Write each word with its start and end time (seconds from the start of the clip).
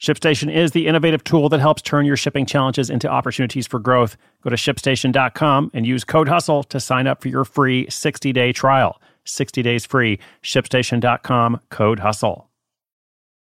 ShipStation 0.00 0.54
is 0.54 0.70
the 0.70 0.86
innovative 0.86 1.24
tool 1.24 1.48
that 1.48 1.58
helps 1.58 1.82
turn 1.82 2.06
your 2.06 2.16
shipping 2.16 2.46
challenges 2.46 2.88
into 2.88 3.08
opportunities 3.08 3.66
for 3.66 3.80
growth. 3.80 4.16
Go 4.42 4.50
to 4.50 4.56
shipstation.com 4.56 5.72
and 5.74 5.84
use 5.84 6.04
code 6.04 6.28
HUSTLE 6.28 6.64
to 6.64 6.78
sign 6.78 7.08
up 7.08 7.20
for 7.20 7.28
your 7.28 7.44
free 7.44 7.88
60 7.90 8.32
day 8.32 8.52
trial. 8.52 9.00
60 9.24 9.60
days 9.62 9.84
free. 9.84 10.20
ShipStation.com, 10.42 11.60
code 11.70 11.98
HUSTLE. 11.98 12.48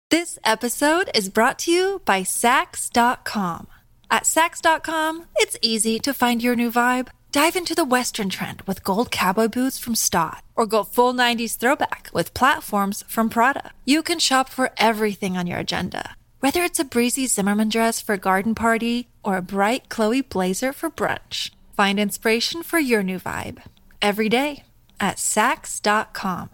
This 0.10 0.40
episode 0.46 1.10
is 1.14 1.30
brought 1.30 1.60
to 1.60 1.72
you 1.72 2.02
by 2.06 2.22
Saks.com. 2.22 3.68
At 4.10 4.24
Saks.com, 4.24 5.26
it's 5.36 5.58
easy 5.62 6.00
to 6.00 6.14
find 6.14 6.42
your 6.42 6.56
new 6.56 6.72
vibe. 6.72 7.10
Dive 7.34 7.58
into 7.58 7.76
the 7.76 7.84
Western 7.84 8.30
trend 8.30 8.62
with 8.62 8.84
gold 8.84 9.12
cowboy 9.12 9.50
boots 9.50 9.78
from 9.78 9.94
Staud, 9.94 10.38
or 10.56 10.66
go 10.66 10.86
full 10.86 11.14
90s 11.14 11.58
throwback 11.58 12.10
with 12.14 12.34
platforms 12.34 13.04
from 13.10 13.30
Prada. 13.30 13.72
You 13.84 14.02
can 14.02 14.20
shop 14.20 14.48
for 14.48 14.72
everything 14.78 15.36
on 15.36 15.48
your 15.48 15.60
agenda 15.60 16.16
whether 16.46 16.62
it's 16.62 16.80
a 16.80 16.86
breezy 16.86 17.26
Zimmermann 17.26 17.70
dress 17.70 18.00
for 18.00 18.14
a 18.14 18.20
garden 18.20 18.54
party 18.54 19.08
or 19.24 19.36
a 19.36 19.42
bright 19.42 19.90
Chloe 19.90 20.22
blazer 20.22 20.72
for 20.72 20.92
brunch, 20.92 21.50
find 21.76 22.00
inspiration 22.00 22.62
for 22.62 22.78
your 22.78 23.02
new 23.02 23.18
vibe 23.18 23.64
every 24.00 24.30
day 24.30 24.64
at 25.00 25.18
Saks.com. 25.18 26.52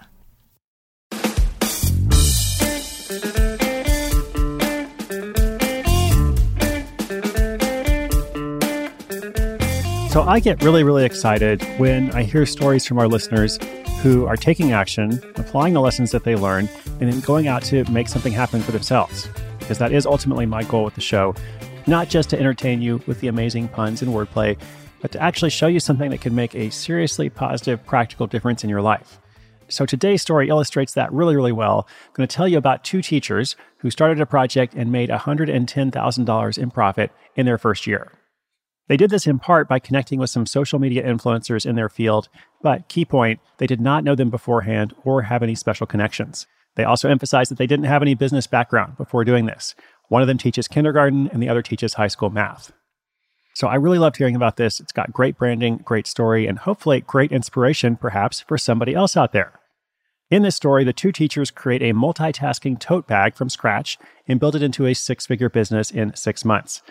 So 10.10 10.22
I 10.22 10.40
get 10.42 10.64
really, 10.64 10.86
really 10.86 11.04
excited 11.04 11.62
when 11.78 12.12
I 12.12 12.24
hear 12.24 12.46
stories 12.46 12.86
from 12.86 12.98
our 12.98 13.10
listeners 13.10 13.60
who 14.02 14.26
are 14.26 14.38
taking 14.38 14.72
action, 14.72 15.22
applying 15.36 15.74
the 15.74 15.82
lessons 15.82 16.12
that 16.12 16.24
they 16.24 16.38
learn, 16.38 16.70
and 17.02 17.12
then 17.12 17.20
going 17.20 17.50
out 17.50 17.64
to 17.64 17.84
make 17.92 18.08
something 18.08 18.32
happen 18.32 18.62
for 18.62 18.72
themselves 18.72 19.28
because 19.72 19.80
that 19.80 19.94
is 19.94 20.06
ultimately 20.06 20.46
my 20.46 20.64
goal 20.64 20.84
with 20.84 20.96
the 20.96 21.00
show. 21.00 21.34
Not 21.88 22.10
just 22.10 22.30
to 22.32 22.38
entertain 22.38 22.82
you 22.82 23.02
with 23.08 23.22
the 23.22 23.30
amazing 23.30 23.70
puns 23.70 24.02
and 24.02 24.12
wordplay, 24.12 24.60
but 25.00 25.14
to 25.14 25.22
actually 25.22 25.50
show 25.50 25.68
you 25.68 25.80
something 25.80 26.10
that 26.10 26.20
can 26.20 26.36
make 26.36 26.54
a 26.54 26.70
seriously 26.72 27.30
positive, 27.30 27.86
practical 27.86 28.28
difference 28.28 28.66
in 28.66 28.70
your 28.70 28.82
life. 28.82 29.22
So 29.70 29.86
today's 29.86 30.22
story 30.22 30.50
illustrates 30.50 30.94
that 30.96 31.14
really, 31.14 31.38
really 31.38 31.54
well. 31.54 31.88
I'm 31.88 32.14
going 32.16 32.28
to 32.28 32.36
tell 32.36 32.50
you 32.50 32.58
about 32.58 32.84
two 32.84 33.02
teachers 33.02 33.56
who 33.78 33.90
started 33.90 34.20
a 34.20 34.26
project 34.26 34.74
and 34.74 34.92
made 34.92 35.10
$110,000 35.10 36.58
in 36.58 36.72
profit 36.72 37.12
in 37.38 37.46
their 37.46 37.58
first 37.58 37.88
year. 37.88 38.12
They 38.90 38.98
did 38.98 39.10
this 39.10 39.26
in 39.26 39.40
part 39.40 39.70
by 39.70 39.80
connecting 39.80 40.20
with 40.20 40.30
some 40.30 40.46
social 40.46 40.80
media 40.80 41.08
influencers 41.08 41.66
in 41.66 41.78
their 41.78 41.88
field, 41.88 42.28
but 42.62 42.90
key 42.90 43.06
point, 43.06 43.40
they 43.58 43.68
did 43.68 43.80
not 43.80 44.04
know 44.04 44.16
them 44.16 44.32
beforehand 44.32 44.94
or 45.06 45.22
have 45.22 45.42
any 45.42 45.56
special 45.56 45.88
connections. 45.88 46.46
They 46.76 46.84
also 46.84 47.10
emphasize 47.10 47.50
that 47.50 47.58
they 47.58 47.68
didn't 47.68 47.86
have 47.86 48.02
any 48.02 48.16
business 48.16 48.48
background 48.48 48.98
before 48.98 49.26
doing 49.26 49.46
this. 49.46 49.76
One 50.10 50.22
of 50.22 50.28
them 50.28 50.38
teaches 50.38 50.68
kindergarten 50.68 51.30
and 51.30 51.42
the 51.42 51.50
other 51.50 51.62
teaches 51.62 51.96
high 51.96 52.08
school 52.08 52.30
math. 52.30 52.72
So 53.54 53.68
I 53.68 53.76
really 53.76 54.00
loved 54.00 54.18
hearing 54.18 54.36
about 54.36 54.58
this. 54.58 54.80
It's 54.80 54.94
got 54.94 55.12
great 55.12 55.38
branding, 55.38 55.78
great 55.84 56.08
story, 56.08 56.48
and 56.48 56.60
hopefully 56.60 57.02
great 57.02 57.32
inspiration 57.32 57.98
perhaps 57.98 58.40
for 58.42 58.58
somebody 58.58 58.94
else 58.94 59.18
out 59.18 59.34
there. 59.34 59.60
In 60.30 60.44
this 60.44 60.56
story, 60.56 60.86
the 60.86 60.94
two 60.94 61.12
teachers 61.12 61.52
create 61.52 61.82
a 61.82 61.94
multitasking 61.94 62.80
tote 62.80 63.06
bag 63.06 63.36
from 63.36 63.50
scratch 63.50 63.98
and 64.28 64.40
build 64.40 64.56
it 64.56 64.64
into 64.64 64.86
a 64.86 64.94
six 64.94 65.26
figure 65.26 65.50
business 65.50 65.92
in 65.92 66.16
six 66.16 66.46
months. 66.46 66.82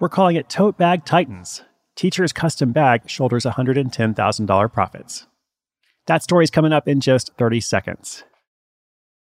We're 0.00 0.08
calling 0.08 0.34
it 0.34 0.48
Tote 0.48 0.76
Bag 0.76 1.04
Titans. 1.04 1.62
Teacher's 1.94 2.32
custom 2.32 2.72
bag 2.72 3.08
shoulders 3.08 3.44
$110,000 3.44 4.72
profits. 4.72 5.26
That 6.06 6.22
story 6.22 6.44
is 6.44 6.50
coming 6.50 6.72
up 6.72 6.86
in 6.86 7.00
just 7.00 7.32
30 7.36 7.60
seconds. 7.60 8.24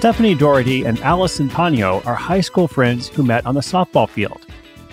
Stephanie 0.00 0.34
Doherty 0.34 0.86
and 0.86 0.98
Allison 1.00 1.50
Pagno 1.50 2.02
are 2.06 2.14
high 2.14 2.40
school 2.40 2.66
friends 2.66 3.08
who 3.08 3.22
met 3.22 3.44
on 3.44 3.54
the 3.54 3.60
softball 3.60 4.08
field. 4.08 4.46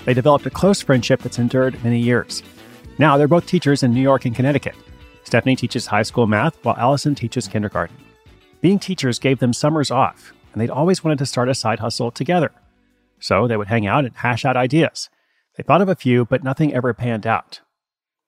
They 0.03 0.13
developed 0.13 0.45
a 0.45 0.49
close 0.49 0.81
friendship 0.81 1.21
that's 1.21 1.39
endured 1.39 1.81
many 1.81 1.97
years. 1.97 2.43
Now 2.97 3.17
they're 3.17 3.29
both 3.29 3.45
teachers 3.45 3.83
in 3.83 3.93
New 3.93 4.01
York 4.01 4.25
and 4.25 4.35
Connecticut. 4.35 4.75
Stephanie 5.23 5.55
teaches 5.55 5.85
high 5.85 6.03
school 6.03 6.27
math 6.27 6.61
while 6.65 6.75
Allison 6.75 7.15
teaches 7.15 7.47
kindergarten. 7.47 7.95
Being 8.59 8.79
teachers 8.79 9.17
gave 9.17 9.39
them 9.39 9.53
summers 9.53 9.91
off, 9.91 10.33
and 10.51 10.59
they'd 10.59 10.69
always 10.69 11.05
wanted 11.05 11.19
to 11.19 11.25
start 11.25 11.47
a 11.47 11.55
side 11.55 11.79
hustle 11.79 12.11
together. 12.11 12.51
So 13.21 13.47
they 13.47 13.55
would 13.55 13.69
hang 13.69 13.87
out 13.87 14.03
and 14.03 14.13
hash 14.13 14.43
out 14.43 14.57
ideas. 14.57 15.09
They 15.55 15.63
thought 15.63 15.81
of 15.81 15.87
a 15.87 15.95
few, 15.95 16.25
but 16.25 16.43
nothing 16.43 16.73
ever 16.73 16.93
panned 16.93 17.25
out. 17.25 17.61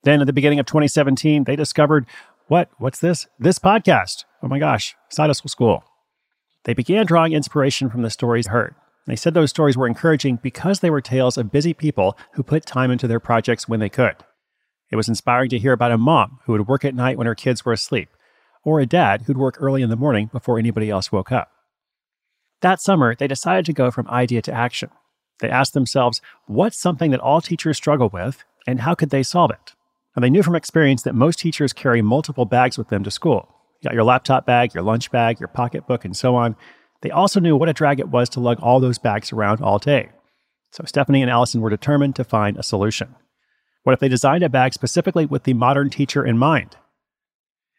Then 0.04 0.22
at 0.22 0.28
the 0.28 0.32
beginning 0.32 0.60
of 0.60 0.66
2017, 0.66 1.44
they 1.44 1.58
discovered 1.58 2.06
what? 2.48 2.70
What's 2.78 3.00
this? 3.00 3.28
This 3.38 3.60
podcast. 3.60 4.24
Oh 4.42 4.48
my 4.48 4.60
gosh, 4.60 4.96
Side 5.10 5.28
Hustle 5.28 5.50
School. 5.50 5.84
They 6.66 6.74
began 6.74 7.06
drawing 7.06 7.34
inspiration 7.34 7.90
from 7.90 8.02
the 8.02 8.10
stories 8.10 8.48
heard. 8.48 8.76
They 9.08 9.16
said 9.16 9.34
those 9.34 9.50
stories 9.50 9.78
were 9.78 9.88
encouraging 9.88 10.40
because 10.44 10.80
they 10.82 10.90
were 10.90 11.02
tales 11.02 11.38
of 11.38 11.52
busy 11.52 11.74
people 11.74 12.18
who 12.34 12.44
put 12.44 12.66
time 12.66 12.92
into 12.92 13.08
their 13.08 13.20
projects 13.20 13.68
when 13.68 13.80
they 13.80 13.90
could. 13.90 14.16
It 14.92 14.96
was 14.96 15.08
inspiring 15.08 15.50
to 15.50 15.60
hear 15.60 15.74
about 15.74 15.92
a 15.92 15.98
mom 15.98 16.40
who 16.46 16.52
would 16.52 16.68
work 16.68 16.84
at 16.84 16.96
night 16.96 17.18
when 17.18 17.28
her 17.28 17.36
kids 17.36 17.64
were 17.64 17.74
asleep, 17.74 18.10
or 18.64 18.80
a 18.80 18.86
dad 18.86 19.24
who'd 19.24 19.38
work 19.38 19.56
early 19.60 19.82
in 19.82 19.90
the 19.90 19.96
morning 19.96 20.30
before 20.32 20.60
anybody 20.60 20.90
else 20.90 21.12
woke 21.12 21.32
up. 21.32 21.50
That 22.62 22.82
summer, 22.82 23.16
they 23.16 23.28
decided 23.28 23.66
to 23.66 23.74
go 23.74 23.90
from 23.90 24.08
idea 24.10 24.42
to 24.44 24.54
action. 24.54 24.90
They 25.40 25.50
asked 25.50 25.74
themselves, 25.74 26.22
what's 26.46 26.78
something 26.78 27.12
that 27.12 27.22
all 27.22 27.40
teachers 27.40 27.78
struggle 27.78 28.10
with, 28.12 28.44
and 28.68 28.82
how 28.82 28.96
could 28.96 29.12
they 29.12 29.24
solve 29.24 29.52
it? 29.52 29.74
And 30.16 30.24
they 30.24 30.30
knew 30.30 30.44
from 30.44 30.56
experience 30.56 31.04
that 31.04 31.16
most 31.16 31.40
teachers 31.40 31.72
carry 31.72 32.02
multiple 32.02 32.46
bags 32.46 32.78
with 32.78 32.90
them 32.90 33.04
to 33.06 33.12
school. 33.12 33.56
You 33.80 33.90
got 33.90 33.94
your 33.94 34.04
laptop 34.04 34.46
bag, 34.46 34.74
your 34.74 34.84
lunch 34.84 35.12
bag, 35.12 35.40
your 35.40 35.48
pocketbook, 35.48 36.04
and 36.06 36.16
so 36.16 36.36
on. 36.36 36.56
They 37.02 37.12
also 37.12 37.40
knew 37.40 37.56
what 37.56 37.70
a 37.70 37.74
drag 37.74 38.00
it 38.00 38.10
was 38.10 38.28
to 38.30 38.40
lug 38.40 38.60
all 38.60 38.80
those 38.80 38.98
bags 38.98 39.32
around 39.32 39.62
all 39.62 39.80
day. 39.80 40.10
So 40.72 40.84
Stephanie 40.86 41.22
and 41.22 41.32
Allison 41.32 41.62
were 41.62 41.70
determined 41.70 42.16
to 42.18 42.24
find 42.24 42.58
a 42.58 42.64
solution. 42.64 43.16
What 43.84 43.94
if 43.94 44.00
they 44.00 44.10
designed 44.10 44.44
a 44.44 44.50
bag 44.50 44.74
specifically 44.74 45.26
with 45.26 45.44
the 45.44 45.54
modern 45.54 45.90
teacher 45.90 46.26
in 46.26 46.38
mind? 46.38 46.76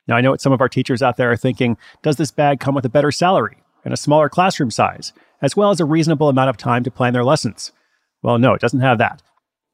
Now, 0.08 0.17
I 0.17 0.23
know 0.23 0.31
what 0.31 0.41
some 0.41 0.52
of 0.52 0.61
our 0.61 0.69
teachers 0.69 1.02
out 1.02 1.17
there 1.17 1.31
are 1.31 1.37
thinking 1.37 1.76
does 2.03 2.17
this 2.17 2.31
bag 2.31 2.58
come 2.58 2.75
with 2.75 2.85
a 2.85 2.91
better 2.91 3.12
salary 3.12 3.58
and 3.85 3.94
a 3.94 3.99
smaller 3.99 4.29
classroom 4.29 4.70
size, 4.70 5.12
as 5.43 5.55
well 5.55 5.70
as 5.70 5.81
a 5.81 5.85
reasonable 5.85 6.29
amount 6.29 6.50
of 6.50 6.56
time 6.56 6.82
to 6.85 6.91
plan 6.91 7.12
their 7.12 7.25
lessons? 7.25 7.73
Well, 8.23 8.38
no, 8.38 8.55
it 8.55 8.61
doesn't 8.61 8.81
have 8.81 8.99
that. 8.99 9.23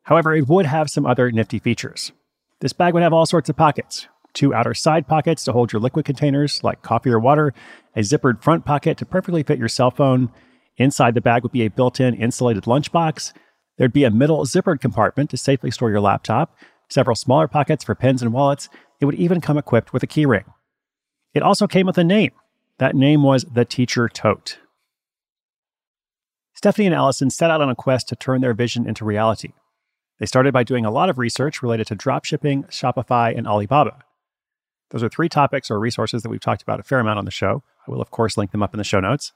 However, 0.02 0.34
it 0.34 0.48
would 0.48 0.66
have 0.66 0.90
some 0.90 1.06
other 1.06 1.30
nifty 1.30 1.58
features. 1.58 2.12
This 2.60 2.72
bag 2.72 2.94
would 2.94 3.02
have 3.02 3.12
all 3.12 3.26
sorts 3.26 3.48
of 3.48 3.56
pockets 3.56 4.08
two 4.36 4.54
outer 4.54 4.74
side 4.74 5.08
pockets 5.08 5.42
to 5.44 5.52
hold 5.52 5.72
your 5.72 5.80
liquid 5.80 6.04
containers 6.04 6.62
like 6.62 6.82
coffee 6.82 7.10
or 7.10 7.18
water, 7.18 7.52
a 7.96 8.00
zippered 8.00 8.42
front 8.42 8.64
pocket 8.64 8.96
to 8.98 9.06
perfectly 9.06 9.42
fit 9.42 9.58
your 9.58 9.68
cell 9.68 9.90
phone. 9.90 10.30
Inside 10.76 11.14
the 11.14 11.20
bag 11.20 11.42
would 11.42 11.52
be 11.52 11.64
a 11.64 11.70
built 11.70 11.98
in 11.98 12.14
insulated 12.14 12.64
lunchbox. 12.64 13.32
There'd 13.78 13.92
be 13.92 14.04
a 14.04 14.10
middle 14.10 14.44
zippered 14.44 14.80
compartment 14.80 15.30
to 15.30 15.36
safely 15.36 15.70
store 15.70 15.90
your 15.90 16.00
laptop, 16.00 16.54
several 16.88 17.16
smaller 17.16 17.48
pockets 17.48 17.82
for 17.82 17.94
pens 17.94 18.22
and 18.22 18.32
wallets. 18.32 18.68
It 19.00 19.06
would 19.06 19.14
even 19.14 19.40
come 19.40 19.58
equipped 19.58 19.92
with 19.92 20.02
a 20.02 20.06
keyring. 20.06 20.44
It 21.34 21.42
also 21.42 21.66
came 21.66 21.86
with 21.86 21.98
a 21.98 22.04
name. 22.04 22.32
That 22.78 22.94
name 22.94 23.22
was 23.22 23.44
the 23.44 23.64
Teacher 23.64 24.08
Tote. 24.08 24.58
Stephanie 26.54 26.86
and 26.86 26.94
Allison 26.94 27.30
set 27.30 27.50
out 27.50 27.60
on 27.60 27.68
a 27.68 27.74
quest 27.74 28.08
to 28.08 28.16
turn 28.16 28.40
their 28.40 28.54
vision 28.54 28.88
into 28.88 29.04
reality. 29.04 29.52
They 30.18 30.26
started 30.26 30.54
by 30.54 30.64
doing 30.64 30.86
a 30.86 30.90
lot 30.90 31.10
of 31.10 31.18
research 31.18 31.62
related 31.62 31.86
to 31.88 31.96
dropshipping, 31.96 32.68
Shopify, 32.70 33.36
and 33.36 33.46
Alibaba. 33.46 33.98
Those 34.90 35.02
are 35.02 35.08
three 35.08 35.28
topics 35.28 35.70
or 35.70 35.78
resources 35.78 36.22
that 36.22 36.28
we've 36.28 36.40
talked 36.40 36.62
about 36.62 36.80
a 36.80 36.84
fair 36.84 37.00
amount 37.00 37.18
on 37.18 37.24
the 37.24 37.30
show. 37.30 37.62
I 37.86 37.90
will, 37.90 38.00
of 38.00 38.10
course, 38.10 38.36
link 38.36 38.52
them 38.52 38.62
up 38.62 38.74
in 38.74 38.78
the 38.78 38.84
show 38.84 39.00
notes. 39.00 39.32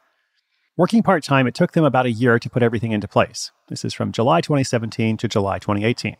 Working 0.77 1.03
part 1.03 1.25
time, 1.25 1.47
it 1.47 1.55
took 1.55 1.73
them 1.73 1.85
about 1.85 2.07
a 2.07 2.11
year 2.11 2.39
to 2.39 2.51
put 2.51 2.63
everything 2.63 2.93
into 2.93 3.09
place. 3.09 3.51
This 3.69 3.85
is 3.85 3.93
from 3.93 4.13
July 4.13 4.41
2017 4.41 5.17
to 5.19 5.29
July 5.29 5.59
2018. 5.59 6.17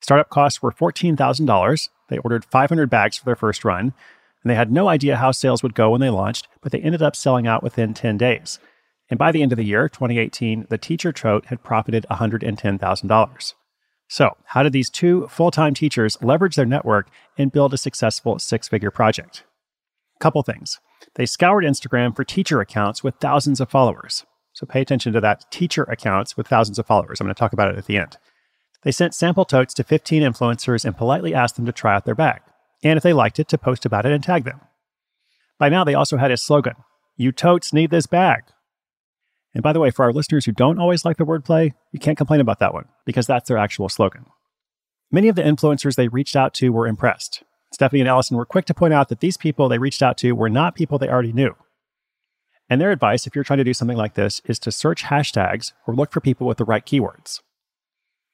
Startup 0.00 0.28
costs 0.28 0.62
were 0.62 0.72
$14,000. 0.72 1.88
They 2.08 2.18
ordered 2.18 2.44
500 2.44 2.90
bags 2.90 3.18
for 3.18 3.24
their 3.24 3.36
first 3.36 3.64
run, 3.64 3.92
and 4.42 4.50
they 4.50 4.54
had 4.54 4.72
no 4.72 4.88
idea 4.88 5.16
how 5.16 5.30
sales 5.30 5.62
would 5.62 5.74
go 5.74 5.90
when 5.90 6.00
they 6.00 6.10
launched, 6.10 6.48
but 6.62 6.72
they 6.72 6.80
ended 6.80 7.02
up 7.02 7.16
selling 7.16 7.46
out 7.46 7.62
within 7.62 7.94
10 7.94 8.16
days. 8.16 8.58
And 9.08 9.18
by 9.18 9.30
the 9.32 9.42
end 9.42 9.52
of 9.52 9.56
the 9.56 9.64
year, 9.64 9.88
2018, 9.88 10.66
the 10.68 10.78
teacher 10.78 11.12
tote 11.12 11.46
had 11.46 11.62
profited 11.62 12.06
$110,000. 12.10 13.54
So, 14.08 14.36
how 14.44 14.62
did 14.62 14.72
these 14.72 14.90
two 14.90 15.26
full 15.28 15.50
time 15.50 15.74
teachers 15.74 16.16
leverage 16.22 16.56
their 16.56 16.66
network 16.66 17.08
and 17.36 17.52
build 17.52 17.74
a 17.74 17.78
successful 17.78 18.38
six 18.38 18.68
figure 18.68 18.90
project? 18.90 19.44
Couple 20.20 20.42
things. 20.42 20.78
They 21.14 21.26
scoured 21.26 21.64
Instagram 21.64 22.14
for 22.14 22.24
teacher 22.24 22.60
accounts 22.60 23.02
with 23.02 23.16
thousands 23.16 23.60
of 23.60 23.70
followers. 23.70 24.24
So, 24.52 24.66
pay 24.66 24.80
attention 24.80 25.12
to 25.12 25.20
that 25.20 25.50
teacher 25.50 25.82
accounts 25.84 26.36
with 26.36 26.46
thousands 26.46 26.78
of 26.78 26.86
followers. 26.86 27.20
I'm 27.20 27.26
going 27.26 27.34
to 27.34 27.38
talk 27.38 27.52
about 27.52 27.70
it 27.70 27.78
at 27.78 27.86
the 27.86 27.98
end. 27.98 28.16
They 28.82 28.92
sent 28.92 29.14
sample 29.14 29.44
totes 29.44 29.74
to 29.74 29.84
15 29.84 30.22
influencers 30.22 30.84
and 30.84 30.96
politely 30.96 31.34
asked 31.34 31.56
them 31.56 31.66
to 31.66 31.72
try 31.72 31.94
out 31.96 32.04
their 32.04 32.14
bag, 32.14 32.42
and 32.84 32.96
if 32.96 33.02
they 33.02 33.12
liked 33.12 33.40
it, 33.40 33.48
to 33.48 33.58
post 33.58 33.84
about 33.84 34.06
it 34.06 34.12
and 34.12 34.22
tag 34.22 34.44
them. 34.44 34.60
By 35.58 35.68
now, 35.68 35.82
they 35.82 35.94
also 35.94 36.16
had 36.16 36.30
a 36.30 36.36
slogan 36.36 36.74
You 37.16 37.32
totes 37.32 37.72
need 37.72 37.90
this 37.90 38.06
bag. 38.06 38.44
And 39.56 39.62
by 39.62 39.72
the 39.72 39.80
way, 39.80 39.90
for 39.90 40.04
our 40.04 40.12
listeners 40.12 40.44
who 40.44 40.52
don't 40.52 40.78
always 40.78 41.06
like 41.06 41.16
the 41.16 41.24
wordplay, 41.24 41.72
you 41.90 41.98
can't 41.98 42.18
complain 42.18 42.42
about 42.42 42.58
that 42.58 42.74
one 42.74 42.84
because 43.06 43.26
that's 43.26 43.48
their 43.48 43.56
actual 43.56 43.88
slogan. 43.88 44.26
Many 45.10 45.28
of 45.28 45.34
the 45.34 45.42
influencers 45.42 45.94
they 45.94 46.08
reached 46.08 46.36
out 46.36 46.52
to 46.56 46.68
were 46.68 46.86
impressed. 46.86 47.42
Stephanie 47.72 48.00
and 48.00 48.08
Allison 48.08 48.36
were 48.36 48.44
quick 48.44 48.66
to 48.66 48.74
point 48.74 48.92
out 48.92 49.08
that 49.08 49.20
these 49.20 49.38
people 49.38 49.70
they 49.70 49.78
reached 49.78 50.02
out 50.02 50.18
to 50.18 50.32
were 50.32 50.50
not 50.50 50.74
people 50.74 50.98
they 50.98 51.08
already 51.08 51.32
knew. 51.32 51.54
And 52.68 52.82
their 52.82 52.90
advice, 52.90 53.26
if 53.26 53.34
you're 53.34 53.44
trying 53.44 53.56
to 53.56 53.64
do 53.64 53.72
something 53.72 53.96
like 53.96 54.12
this, 54.12 54.42
is 54.44 54.58
to 54.58 54.70
search 54.70 55.04
hashtags 55.04 55.72
or 55.86 55.94
look 55.94 56.12
for 56.12 56.20
people 56.20 56.46
with 56.46 56.58
the 56.58 56.66
right 56.66 56.84
keywords. 56.84 57.40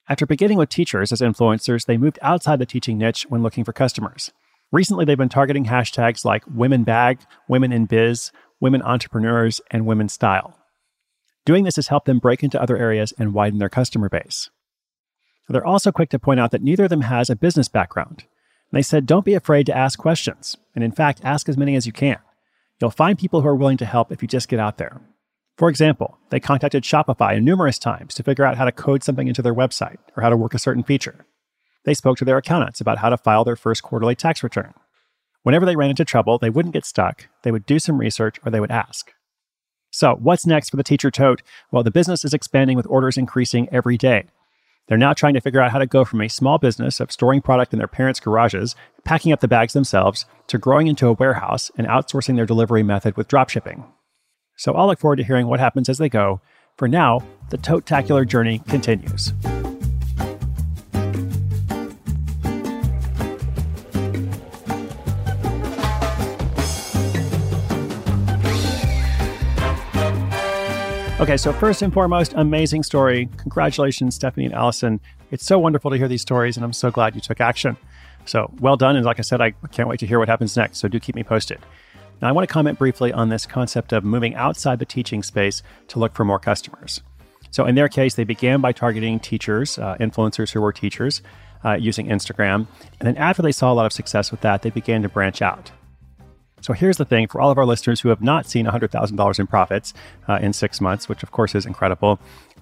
After 0.09 0.27
beginning 0.27 0.59
with 0.59 0.71
teachers 0.71 1.13
as 1.13 1.21
influencers, 1.21 1.87
they 1.87 1.99
moved 1.99 2.19
outside 2.21 2.59
the 2.59 2.67
teaching 2.67 2.99
niche 2.99 3.27
when 3.29 3.45
looking 3.45 3.63
for 3.63 3.73
customers. 3.73 4.33
Recently, 4.73 5.05
they've 5.05 5.17
been 5.17 5.29
targeting 5.29 5.67
hashtags 5.67 6.25
like 6.25 6.43
women 6.53 6.83
bag, 6.83 7.21
women 7.49 7.71
in 7.71 7.87
biz, 7.87 8.33
women 8.59 8.83
entrepreneurs, 8.83 9.61
and 9.71 9.87
women 9.87 10.09
style. 10.09 10.59
Doing 11.45 11.65
this 11.65 11.77
has 11.77 11.89
helped 11.89 12.07
them 12.07 12.19
break 12.19 12.43
into 12.43 12.61
other 12.61 12.77
areas 12.77 13.13
and 13.19 13.35
widen 13.35 13.59
their 13.59 13.69
customer 13.69 14.09
base. 14.09 14.51
They're 15.49 15.67
also 15.67 15.93
quick 15.93 16.09
to 16.11 16.19
point 16.19 16.41
out 16.41 16.51
that 16.53 16.63
neither 16.63 16.85
of 16.85 16.91
them 16.91 17.03
has 17.03 17.29
a 17.29 17.37
business 17.37 17.69
background. 17.69 18.25
they 18.71 18.81
said, 18.81 19.05
don't 19.05 19.25
be 19.25 19.35
afraid 19.35 19.67
to 19.67 19.77
ask 19.77 19.99
questions, 19.99 20.57
and 20.75 20.83
in 20.83 20.93
fact, 20.93 21.21
ask 21.23 21.49
as 21.49 21.59
many 21.59 21.77
as 21.77 21.87
you 21.87 21.93
can. 21.93 22.19
You'll 22.81 22.91
find 22.91 23.19
people 23.19 23.43
who 23.43 23.49
are 23.49 23.57
willing 23.57 23.77
to 23.79 23.85
help 23.85 24.11
if 24.11 24.23
you 24.23 24.29
just 24.29 24.49
get 24.49 24.59
out 24.59 24.79
there. 24.79 25.03
For 25.59 25.69
example, 25.69 26.19
they 26.31 26.41
contacted 26.41 26.85
Shopify 26.85 27.41
numerous 27.43 27.79
times 27.79 28.15
to 28.15 28.23
figure 28.23 28.47
out 28.47 28.57
how 28.57 28.65
to 28.65 28.73
code 28.73 29.03
something 29.03 29.29
into 29.29 29.43
their 29.43 29.55
website 29.55 29.99
or 30.17 30.23
how 30.23 30.31
to 30.31 30.37
work 30.37 30.55
a 30.55 30.59
certain 30.59 30.83
feature. 30.83 31.27
They 31.85 31.95
spoke 31.95 32.17
to 32.19 32.25
their 32.25 32.39
accountants 32.39 32.81
about 32.81 32.99
how 32.99 33.11
to 33.11 33.19
file 33.19 33.45
their 33.45 33.57
first 33.57 33.83
quarterly 33.83 34.15
tax 34.15 34.43
return. 34.43 34.73
Whenever 35.43 35.67
they 35.67 35.77
ran 35.77 35.91
into 35.91 36.05
trouble, 36.05 36.39
they 36.39 36.51
wouldn't 36.51 36.73
get 36.75 36.87
stuck, 36.87 37.29
they 37.43 37.51
would 37.51 37.67
do 37.67 37.79
some 37.79 37.99
research 37.99 38.39
or 38.45 38.51
they 38.51 38.61
would 38.61 38.71
ask. 38.71 39.13
So, 39.93 40.15
what's 40.15 40.47
next 40.47 40.71
for 40.71 40.79
the 40.79 40.83
teacher 40.83 41.11
tote? 41.11 41.43
Well, 41.71 41.83
the 41.83 41.91
business 41.91 42.25
is 42.25 42.33
expanding 42.33 42.79
with 42.79 42.87
orders 42.87 43.19
increasing 43.19 43.69
every 43.71 43.99
day. 43.99 44.25
They're 44.89 44.97
now 44.99 45.13
trying 45.13 45.35
to 45.35 45.41
figure 45.41 45.61
out 45.61 45.71
how 45.71 45.79
to 45.79 45.87
go 45.87 46.05
from 46.05 46.23
a 46.23 46.29
small 46.29 46.59
business 46.59 46.99
of 46.99 47.13
storing 47.13 47.43
product 47.43 47.75
in 47.75 47.79
their 47.79 47.87
parents' 47.87 48.19
garages, 48.19 48.75
packing 49.05 49.33
up 49.33 49.41
the 49.41 49.49
bags 49.49 49.75
themselves, 49.75 50.25
to 50.49 50.59
growing 50.59 50.87
into 50.87 51.09
a 51.09 51.13
warehouse 51.13 51.71
and 51.77 51.87
outsourcing 51.87 52.37
their 52.37 52.47
delivery 52.47 52.83
method 52.83 53.17
with 53.19 53.29
dropshipping. 53.29 53.85
So 54.57 54.73
I'll 54.73 54.87
look 54.87 54.99
forward 54.99 55.17
to 55.17 55.25
hearing 55.25 55.47
what 55.47 55.61
happens 55.61 55.89
as 55.89 55.99
they 55.99 56.09
go. 56.09 56.41
For 56.79 56.89
now, 56.89 57.23
the 57.51 57.59
tote-tacular 57.59 58.27
journey 58.27 58.61
continues. 58.69 59.33
Okay, 71.23 71.37
so 71.37 71.53
first 71.53 71.83
and 71.83 71.93
foremost, 71.93 72.33
amazing 72.35 72.83
story. 72.83 73.29
Congratulations, 73.37 74.17
Stephanie 74.17 74.45
and 74.45 74.55
Allison. 74.55 74.99
It's 75.31 75.47
so 75.47 75.57
wonderful 75.57 75.93
to 75.93 75.97
hear 75.97 76.09
these 76.09 76.21
stories, 76.21 76.57
and 76.57 76.65
I'm 76.65 76.73
so 76.73 76.91
glad 76.91 77.15
you 77.15 77.21
took 77.21 77.41
action. 77.41 77.77
So 78.25 78.53
well 78.59 78.77
done. 78.77 78.97
And 78.97 79.07
like 79.07 79.21
I 79.21 79.23
said, 79.23 79.41
I 79.41 79.53
can't 79.71 79.89
wait 79.89 80.01
to 80.01 80.07
hear 80.07 80.19
what 80.19 80.27
happens 80.27 80.57
next. 80.57 80.79
So 80.79 80.89
do 80.89 80.99
keep 80.99 81.15
me 81.15 81.23
posted. 81.23 81.61
Now, 82.21 82.29
I 82.29 82.33
want 82.33 82.49
to 82.49 82.53
comment 82.53 82.77
briefly 82.77 83.13
on 83.13 83.29
this 83.29 83.47
concept 83.47 83.93
of 83.93 84.03
moving 84.03 84.35
outside 84.35 84.81
the 84.81 84.85
teaching 84.85 85.23
space 85.23 85.63
to 85.87 86.01
look 86.01 86.13
for 86.13 86.25
more 86.25 86.41
customers. 86.41 87.03
So, 87.53 87.67
in 87.67 87.77
their 87.77 87.89
case, 87.89 88.15
they 88.15 88.25
began 88.25 88.61
by 88.61 88.73
targeting 88.73 89.21
teachers, 89.21 89.79
uh, 89.79 89.97
influencers 90.01 90.51
who 90.51 90.61
were 90.61 90.73
teachers, 90.73 91.23
uh, 91.65 91.75
using 91.75 92.09
Instagram. 92.09 92.67
And 92.99 93.07
then, 93.07 93.17
after 93.17 93.43
they 93.43 93.53
saw 93.53 93.73
a 93.73 93.75
lot 93.75 93.87
of 93.87 93.93
success 93.93 94.33
with 94.33 94.41
that, 94.41 94.63
they 94.63 94.71
began 94.71 95.03
to 95.03 95.09
branch 95.09 95.41
out. 95.41 95.71
So 96.63 96.73
here's 96.73 96.97
the 96.97 97.05
thing 97.05 97.27
for 97.27 97.41
all 97.41 97.51
of 97.51 97.59
our 97.59 97.67
listeners 97.67 98.01
who 98.01 98.09
have 98.11 98.23
not 98.23 98.47
seen 98.47 98.67
$100,000 98.67 99.39
in 99.41 99.47
profits 99.49 99.93
uh, 100.29 100.39
in 100.41 100.53
six 100.53 100.81
months, 100.81 101.09
which 101.09 101.25
of 101.25 101.33
course 101.33 101.57
is 101.57 101.67
incredible, 101.67 102.21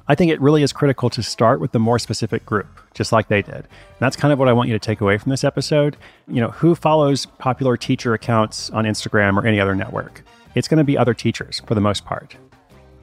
I 0.08 0.14
think 0.14 0.32
it 0.32 0.40
really 0.40 0.62
is 0.62 0.72
critical 0.72 1.10
to 1.10 1.22
start 1.22 1.60
with 1.60 1.72
the 1.72 1.78
more 1.78 1.98
specific 1.98 2.46
group, 2.46 2.66
just 2.94 3.12
like 3.12 3.28
they 3.28 3.42
did. 3.42 3.54
And 3.54 3.66
that's 3.98 4.16
kind 4.16 4.32
of 4.32 4.38
what 4.38 4.48
I 4.48 4.54
want 4.54 4.70
you 4.70 4.74
to 4.74 4.84
take 4.84 5.02
away 5.02 5.18
from 5.18 5.28
this 5.28 5.44
episode. 5.44 5.98
You 6.26 6.40
know, 6.40 6.48
who 6.48 6.74
follows 6.74 7.26
popular 7.26 7.76
teacher 7.76 8.14
accounts 8.14 8.70
on 8.70 8.86
Instagram 8.86 9.36
or 9.36 9.46
any 9.46 9.60
other 9.60 9.74
network? 9.74 10.24
It's 10.54 10.66
going 10.66 10.78
to 10.78 10.84
be 10.84 10.96
other 10.96 11.12
teachers 11.12 11.60
for 11.66 11.74
the 11.74 11.80
most 11.82 12.06
part. 12.06 12.36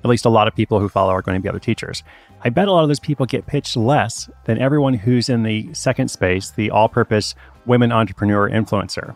At 0.04 0.10
least 0.10 0.26
a 0.26 0.30
lot 0.30 0.48
of 0.48 0.56
people 0.56 0.80
who 0.80 0.90
follow 0.90 1.12
are 1.12 1.22
going 1.22 1.38
to 1.38 1.44
be 1.44 1.48
other 1.48 1.60
teachers. 1.60 2.02
I 2.42 2.50
bet 2.50 2.68
a 2.68 2.72
lot 2.72 2.82
of 2.82 2.90
those 2.90 3.00
people 3.00 3.28
get 3.28 3.46
pitched 3.46 3.78
less 3.78 4.32
than 4.46 4.58
everyone 4.58 4.96
who's 4.96 5.30
in 5.30 5.44
the 5.44 5.72
second 5.74 6.10
space, 6.10 6.50
the 6.50 6.72
all 6.72 6.90
purpose 6.90 7.36
women 7.68 7.92
entrepreneur 7.92 8.50
influencer 8.50 9.16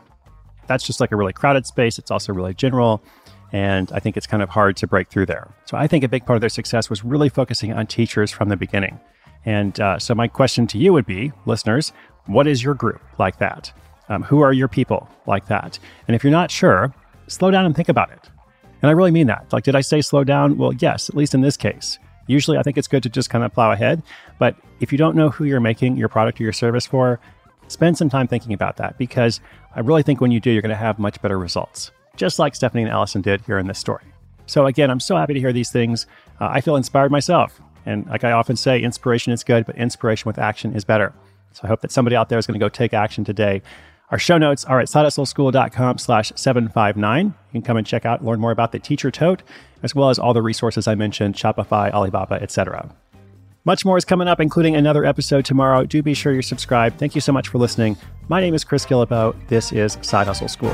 that's 0.72 0.86
just 0.86 1.00
like 1.00 1.12
a 1.12 1.16
really 1.16 1.34
crowded 1.34 1.66
space. 1.66 2.00
It's 2.00 2.12
also 2.12 2.34
really 2.34 2.54
general. 2.54 3.04
And 3.52 3.92
I 3.92 4.00
think 4.00 4.16
it's 4.16 4.28
kind 4.28 4.42
of 4.42 4.50
hard 4.50 4.78
to 4.78 4.88
break 4.88 5.10
through 5.10 5.26
there. 5.26 5.54
So 5.66 5.76
I 5.76 5.86
think 5.86 6.04
a 6.04 6.08
big 6.08 6.26
part 6.26 6.38
of 6.38 6.42
their 6.42 6.50
success 6.50 6.90
was 6.90 7.04
really 7.04 7.28
focusing 7.28 7.74
on 7.74 7.86
teachers 7.86 8.32
from 8.32 8.48
the 8.48 8.56
beginning. 8.56 9.00
And 9.46 9.78
uh, 9.80 10.00
so 10.00 10.16
my 10.16 10.28
question 10.28 10.68
to 10.68 10.78
you 10.78 10.94
would 10.94 11.06
be, 11.06 11.34
listeners, 11.46 11.92
what 12.28 12.48
is 12.48 12.64
your 12.64 12.74
group 12.74 13.02
like 13.20 13.40
that? 13.40 13.74
Um, 14.08 14.24
who 14.24 14.40
are 14.42 14.54
your 14.54 14.68
people 14.68 15.10
like 15.28 15.48
that? 15.48 15.80
And 16.08 16.16
if 16.16 16.24
you're 16.24 16.32
not 16.32 16.50
sure, 16.50 16.94
slow 17.28 17.52
down 17.52 17.66
and 17.66 17.76
think 17.76 17.90
about 17.90 18.12
it. 18.12 18.30
And 18.82 18.90
I 18.90 18.94
really 18.94 19.12
mean 19.12 19.28
that. 19.28 19.52
Like, 19.52 19.64
did 19.64 19.76
I 19.76 19.82
say 19.82 20.02
slow 20.02 20.24
down? 20.24 20.58
Well, 20.58 20.74
yes, 20.74 21.10
at 21.10 21.16
least 21.16 21.34
in 21.34 21.42
this 21.42 21.58
case. 21.58 22.00
Usually, 22.28 22.58
I 22.58 22.64
think 22.64 22.78
it's 22.78 22.88
good 22.88 23.04
to 23.04 23.10
just 23.10 23.30
kind 23.30 23.44
of 23.44 23.54
plow 23.54 23.72
ahead. 23.72 24.02
But 24.40 24.56
if 24.80 24.92
you 24.92 24.98
don't 24.98 25.16
know 25.16 25.30
who 25.30 25.44
you're 25.44 25.60
making 25.60 25.98
your 25.98 26.08
product 26.08 26.40
or 26.40 26.44
your 26.44 26.54
service 26.54 26.86
for, 26.86 27.20
spend 27.68 27.98
some 27.98 28.10
time 28.10 28.28
thinking 28.28 28.54
about 28.54 28.78
that 28.78 28.98
because 28.98 29.40
I 29.76 29.80
really 29.82 30.04
think 30.04 30.22
when 30.22 30.32
you 30.32 30.40
do, 30.40 30.52
you're 30.52 30.62
going 30.62 30.70
to 30.70 30.76
have 30.76 31.00
much 31.00 31.22
better 31.22 31.40
results, 31.40 31.92
just 32.16 32.40
like 32.40 32.56
Stephanie 32.56 32.84
and 32.84 32.92
Allison 32.92 33.22
did 33.22 33.42
here 33.42 33.58
in 33.58 33.68
this 33.68 33.80
story. 33.80 34.04
So, 34.46 34.66
again, 34.66 34.90
I'm 34.90 35.00
so 35.00 35.16
happy 35.16 35.34
to 35.34 35.40
hear 35.40 35.54
these 35.54 35.72
things. 35.72 36.08
Uh, 36.40 36.50
I 36.52 36.62
feel 36.62 36.76
inspired 36.76 37.12
myself. 37.12 37.62
And 37.86 38.06
like 38.08 38.24
I 38.24 38.32
often 38.32 38.56
say, 38.56 38.82
inspiration 38.82 39.34
is 39.34 39.44
good, 39.44 39.66
but 39.66 39.78
inspiration 39.78 40.28
with 40.28 40.38
action 40.38 40.76
is 40.76 40.84
better. 40.84 41.14
So 41.54 41.62
I 41.64 41.68
hope 41.68 41.82
that 41.82 41.92
somebody 41.92 42.16
out 42.16 42.30
there 42.30 42.38
is 42.38 42.48
going 42.48 42.60
to 42.60 42.64
go 42.64 42.70
take 42.70 42.94
action 42.94 43.24
today. 43.24 43.62
Our 44.10 44.20
show 44.20 44.38
notes 44.38 44.66
are 44.66 44.80
at 44.80 44.88
sidehustleschool.com 44.88 45.98
slash 45.98 46.34
759. 46.36 47.26
You 47.26 47.34
can 47.54 47.62
come 47.62 47.78
and 47.78 47.88
check 47.88 48.06
out, 48.06 48.24
learn 48.24 48.40
more 48.40 48.52
about 48.52 48.74
the 48.74 48.80
teacher 48.80 49.10
tote, 49.10 49.42
as 49.84 49.96
well 49.96 50.10
as 50.10 50.20
all 50.20 50.34
the 50.34 50.42
resources 50.42 50.88
I 50.88 50.96
mentioned, 50.96 51.36
Shopify, 51.36 51.92
Alibaba, 51.92 52.36
etc. 52.36 52.94
Much 53.64 53.86
more 53.86 53.98
is 53.98 54.04
coming 54.04 54.28
up, 54.28 54.40
including 54.40 54.76
another 54.76 55.06
episode 55.06 55.46
tomorrow. 55.46 55.86
Do 55.86 56.02
be 56.04 56.14
sure 56.14 56.34
you're 56.34 56.42
subscribed. 56.42 57.00
Thank 57.00 57.16
you 57.16 57.22
so 57.22 57.32
much 57.32 57.48
for 57.48 57.58
listening. 57.58 57.96
My 58.32 58.40
name 58.40 58.54
is 58.54 58.64
Chris 58.64 58.86
Guillebeau. 58.86 59.36
This 59.50 59.74
is 59.74 59.98
Side 60.02 60.26
Hustle 60.28 60.48
School. 60.48 60.72